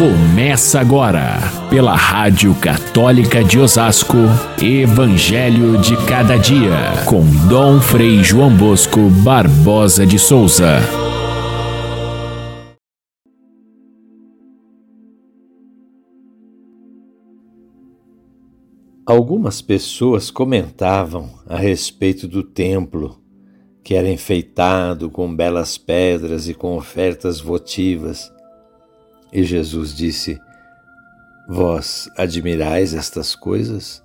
[0.00, 1.36] Começa agora,
[1.68, 4.16] pela Rádio Católica de Osasco,
[4.58, 7.20] Evangelho de Cada Dia, com
[7.50, 10.78] Dom Frei João Bosco Barbosa de Souza.
[19.04, 23.20] Algumas pessoas comentavam a respeito do templo,
[23.84, 28.32] que era enfeitado com belas pedras e com ofertas votivas.
[29.32, 30.40] E Jesus disse:
[31.48, 34.02] Vós admirais estas coisas?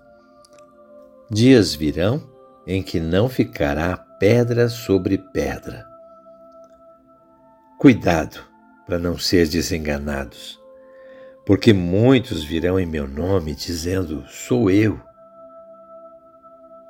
[1.29, 2.21] Dias virão
[2.67, 5.85] em que não ficará pedra sobre pedra.
[7.79, 8.39] Cuidado
[8.85, 10.59] para não ser desenganados
[11.45, 14.99] porque muitos virão em meu nome dizendo: Sou eu.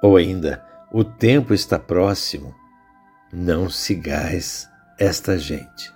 [0.02, 2.56] Ou ainda, o tempo está próximo,
[3.32, 5.94] não sigais esta gente.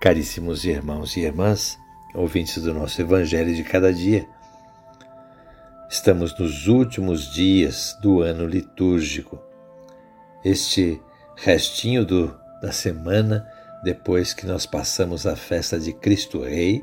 [0.00, 1.76] Caríssimos irmãos e irmãs,
[2.14, 4.28] ouvintes do nosso Evangelho de cada dia,
[5.90, 9.42] estamos nos últimos dias do ano litúrgico.
[10.44, 11.02] Este
[11.34, 12.32] restinho do,
[12.62, 13.44] da semana
[13.82, 16.80] depois que nós passamos a festa de Cristo Rei,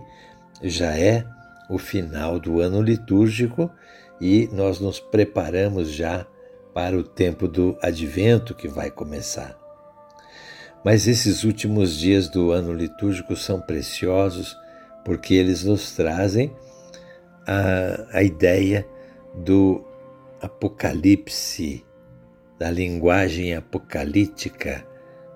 [0.62, 1.26] já é
[1.70, 3.72] o final do ano litúrgico
[4.20, 6.28] e nós nos preparamos já
[6.74, 9.65] para o tempo do advento que vai começar.
[10.86, 14.56] Mas esses últimos dias do ano litúrgico são preciosos
[15.04, 16.56] porque eles nos trazem
[17.48, 18.88] a, a ideia
[19.34, 19.84] do
[20.40, 21.84] apocalipse,
[22.60, 24.86] da linguagem apocalíptica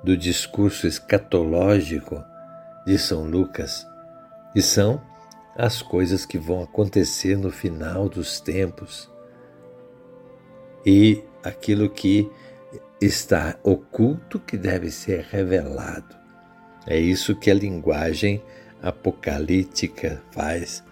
[0.03, 2.23] do discurso escatológico
[2.86, 3.88] de São Lucas,
[4.55, 5.02] e são
[5.58, 9.09] as coisas que vão acontecer no final dos tempos.
[10.86, 12.30] E aquilo que
[13.02, 16.17] está oculto que deve ser revelado.
[16.86, 18.42] É isso que a linguagem
[18.81, 20.83] apocalíptica faz,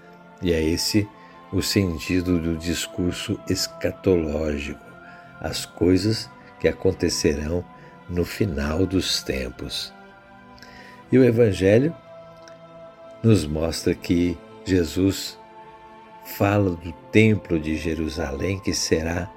[0.42, 1.08] e é esse
[1.52, 4.86] o sentido do discurso escatológico,
[5.40, 6.30] as coisas
[6.60, 7.64] que acontecerão
[8.10, 9.94] no final dos tempos.
[11.12, 11.96] E o Evangelho
[13.24, 15.38] nos mostra que Jesus
[16.26, 19.32] fala do templo de Jerusalém que será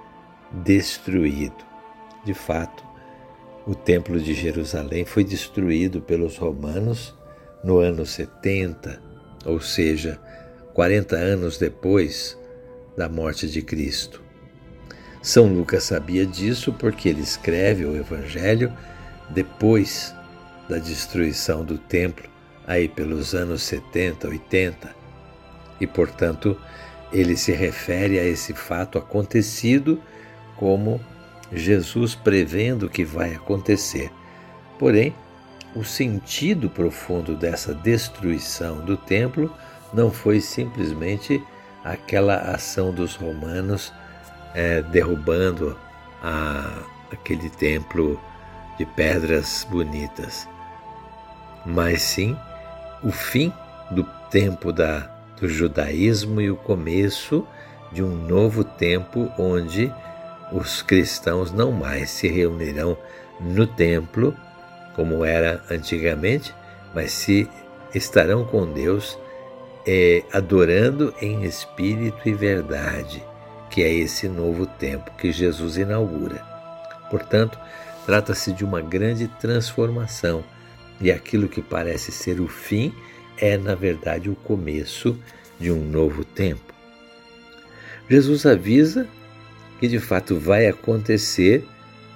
[0.51, 1.70] destruído.
[2.25, 2.85] De fato,
[3.67, 7.15] o templo de Jerusalém foi destruído pelos romanos
[7.63, 9.01] no ano 70,
[9.45, 10.21] ou seja,
[10.75, 12.39] 40 anos depois
[12.97, 14.23] da morte de Cristo.
[15.23, 18.73] São Lucas sabia disso porque ele escreve o Evangelho
[19.29, 20.15] depois
[20.69, 22.29] da destruição do templo,
[22.67, 24.95] aí pelos anos 70, 80.
[25.81, 26.57] E, portanto,
[27.13, 30.01] ele se refere a esse fato acontecido
[30.57, 31.01] como
[31.53, 34.11] Jesus prevendo que vai acontecer.
[34.79, 35.15] Porém,
[35.75, 39.53] o sentido profundo dessa destruição do templo
[39.93, 41.43] não foi simplesmente
[41.85, 43.93] aquela ação dos romanos
[44.55, 45.77] é, derrubando
[46.23, 48.21] a, aquele templo
[48.79, 50.49] de pedras bonitas,
[51.65, 52.37] mas sim
[53.03, 53.53] o fim
[53.91, 55.01] do tempo da,
[55.39, 57.47] do judaísmo e o começo
[57.93, 59.93] de um novo tempo onde
[60.53, 62.97] os cristãos não mais se reunirão
[63.41, 64.37] no templo
[64.95, 66.55] como era antigamente,
[66.95, 67.49] mas se
[67.95, 69.19] estarão com Deus
[69.87, 73.23] é, adorando em espírito e verdade
[73.71, 76.45] que é esse novo tempo que Jesus inaugura.
[77.09, 77.59] Portanto,
[78.05, 80.45] trata-se de uma grande transformação
[81.01, 82.93] e aquilo que parece ser o fim
[83.39, 85.17] é, na verdade, o começo
[85.59, 86.75] de um novo tempo.
[88.09, 89.09] Jesus avisa
[89.81, 91.67] que de fato vai acontecer,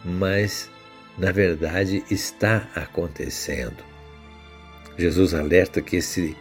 [0.05, 0.71] mas
[1.19, 3.83] na verdade está acontecendo.
[4.97, 6.37] Jesus alerta que esse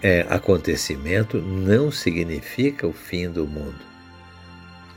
[0.00, 3.96] é, acontecimento não significa o fim do mundo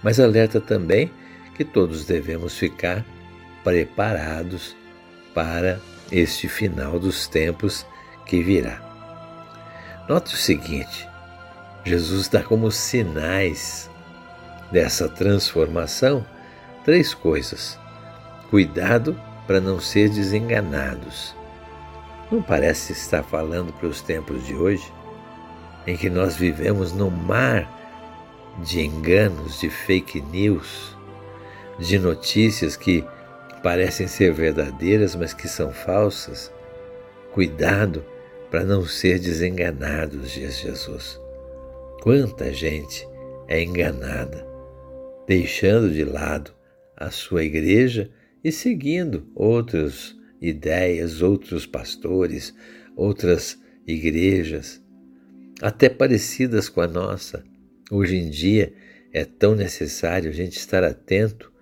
[0.01, 1.11] mas alerta também
[1.55, 3.05] que todos devemos ficar
[3.63, 4.75] preparados
[5.33, 5.79] para
[6.11, 7.85] este final dos tempos
[8.25, 8.81] que virá.
[10.07, 11.07] Note o seguinte:
[11.83, 13.88] Jesus dá como sinais
[14.71, 16.25] dessa transformação
[16.83, 17.77] três coisas.
[18.49, 21.35] Cuidado para não ser desenganados.
[22.31, 24.93] Não parece estar falando para os tempos de hoje,
[25.87, 27.67] em que nós vivemos no mar
[28.63, 30.95] de enganos, de fake news,
[31.79, 33.03] de notícias que
[33.63, 36.51] parecem ser verdadeiras, mas que são falsas.
[37.33, 38.05] Cuidado
[38.49, 41.19] para não ser desenganados, diz Jesus.
[42.01, 43.07] Quanta gente
[43.47, 44.45] é enganada,
[45.29, 46.51] deixando de lado
[46.97, 48.09] a sua igreja
[48.43, 52.51] e seguindo outras ideias, outros pastores,
[52.95, 53.55] outras
[53.85, 54.81] igrejas,
[55.61, 57.43] até parecidas com a nossa.
[57.91, 58.73] Hoje em dia
[59.13, 61.53] é tão necessário a gente estar atento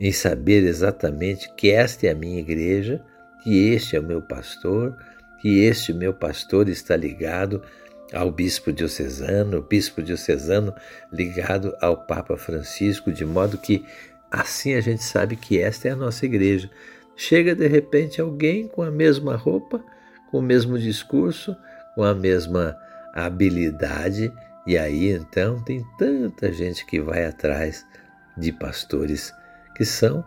[0.00, 3.00] em saber exatamente que esta é a minha igreja,
[3.44, 4.92] que este é o meu pastor,
[5.40, 7.62] que este meu pastor está ligado
[8.12, 10.74] ao bispo diocesano, bispo diocesano
[11.12, 13.84] ligado ao Papa Francisco, de modo que
[14.30, 16.70] assim a gente sabe que esta é a nossa igreja.
[17.16, 19.82] Chega de repente alguém com a mesma roupa,
[20.30, 21.56] com o mesmo discurso,
[21.94, 22.76] com a mesma
[23.14, 24.32] habilidade,
[24.66, 27.86] e aí então tem tanta gente que vai atrás
[28.36, 29.32] de pastores
[29.76, 30.24] que são,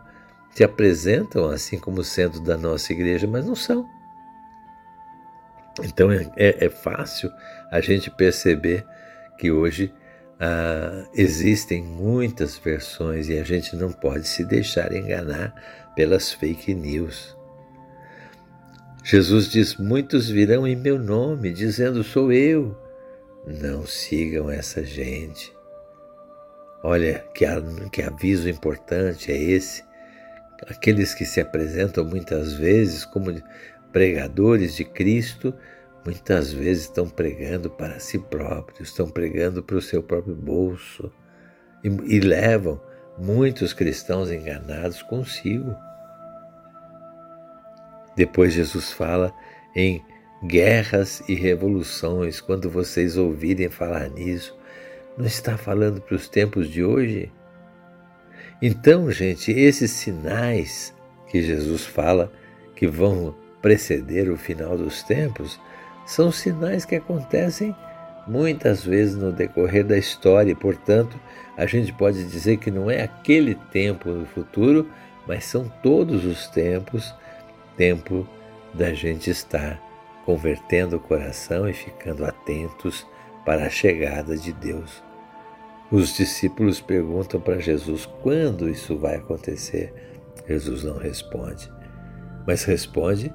[0.54, 3.86] se apresentam assim como sendo da nossa igreja, mas não são.
[5.84, 7.30] Então é, é, é fácil
[7.70, 8.84] a gente perceber
[9.38, 9.92] que hoje
[10.40, 15.54] ah, existem muitas versões e a gente não pode se deixar enganar
[15.94, 17.36] pelas fake news.
[19.02, 22.76] Jesus diz: Muitos virão em meu nome, dizendo: Sou eu.
[23.46, 25.52] Não sigam essa gente.
[26.82, 27.44] Olha que,
[27.90, 29.82] que aviso importante é esse.
[30.68, 33.34] Aqueles que se apresentam muitas vezes como
[33.92, 35.54] pregadores de Cristo,
[36.04, 41.12] muitas vezes estão pregando para si próprios, estão pregando para o seu próprio bolso
[41.82, 42.80] e, e levam
[43.18, 45.74] muitos cristãos enganados consigo.
[48.16, 49.32] Depois Jesus fala
[49.74, 50.02] em
[50.44, 52.40] guerras e revoluções.
[52.40, 54.56] Quando vocês ouvirem falar nisso,
[55.16, 57.32] não está falando para os tempos de hoje?
[58.60, 60.94] Então, gente, esses sinais
[61.28, 62.32] que Jesus fala
[62.74, 65.60] que vão preceder o final dos tempos
[66.08, 67.76] são sinais que acontecem
[68.26, 71.20] muitas vezes no decorrer da história, e, portanto,
[71.54, 74.90] a gente pode dizer que não é aquele tempo no futuro,
[75.26, 77.14] mas são todos os tempos
[77.76, 78.26] tempo
[78.72, 79.78] da gente estar
[80.24, 83.06] convertendo o coração e ficando atentos
[83.44, 85.02] para a chegada de Deus.
[85.92, 89.92] Os discípulos perguntam para Jesus quando isso vai acontecer.
[90.48, 91.70] Jesus não responde,
[92.46, 93.30] mas responde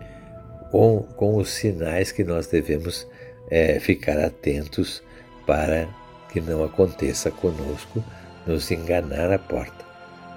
[0.73, 3.07] com, com os sinais que nós devemos
[3.51, 5.03] é, ficar atentos
[5.45, 5.87] para
[6.31, 8.03] que não aconteça conosco
[8.47, 9.85] nos enganar a porta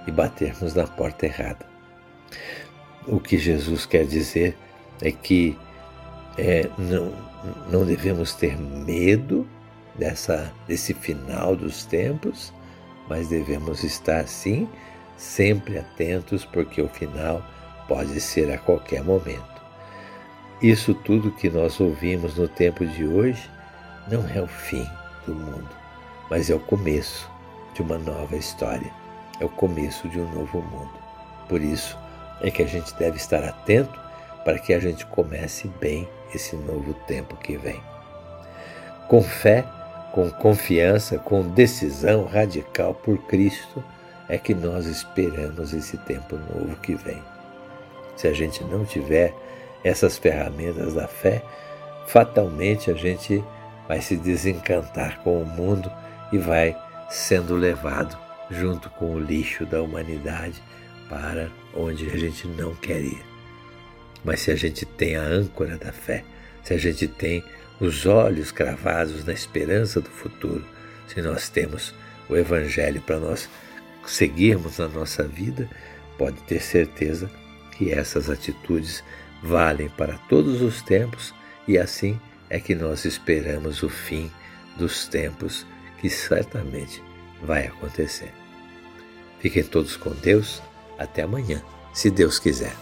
[0.06, 1.65] e batermos na porta errada.
[3.06, 4.55] O que Jesus quer dizer
[5.00, 5.56] é que
[6.37, 7.15] é, não,
[7.73, 9.49] não devemos ter medo
[9.94, 12.53] dessa, desse final dos tempos,
[13.09, 14.69] mas devemos estar sim
[15.17, 17.43] sempre atentos, porque o final
[17.88, 19.56] pode ser a qualquer momento.
[20.62, 23.50] Isso tudo que nós ouvimos no tempo de hoje
[24.08, 24.88] não é o fim
[25.26, 25.69] do mundo,
[26.31, 27.31] mas é o começo
[27.75, 28.91] de uma nova história,
[29.38, 30.99] é o começo de um novo mundo.
[31.47, 31.99] Por isso
[32.41, 34.00] é que a gente deve estar atento
[34.47, 37.82] para que a gente comece bem esse novo tempo que vem.
[39.09, 39.62] Com fé,
[40.12, 43.85] com confiança, com decisão radical por Cristo,
[44.26, 47.23] é que nós esperamos esse tempo novo que vem.
[48.17, 49.35] Se a gente não tiver
[49.84, 51.43] essas ferramentas da fé,
[52.06, 53.43] fatalmente a gente
[53.88, 55.90] vai se desencantar com o mundo
[56.32, 56.76] e vai
[57.08, 58.17] sendo levado
[58.50, 60.62] junto com o lixo da humanidade
[61.08, 63.25] para onde a gente não quer ir.
[64.25, 66.25] Mas se a gente tem a âncora da fé,
[66.62, 67.44] se a gente tem
[67.81, 70.64] os olhos cravados na esperança do futuro,
[71.06, 71.95] se nós temos
[72.28, 73.49] o Evangelho para nós
[74.04, 75.68] seguirmos na nossa vida,
[76.18, 77.30] pode ter certeza
[77.73, 79.04] que essas atitudes
[79.43, 81.35] valem para todos os tempos
[81.66, 84.31] e assim é que nós esperamos o fim
[84.76, 85.66] dos tempos
[85.99, 87.02] que certamente
[87.43, 88.33] vai acontecer.
[89.40, 90.62] Fiquem todos com Deus.
[90.99, 91.62] Até amanhã,
[91.93, 92.75] se Deus quiser.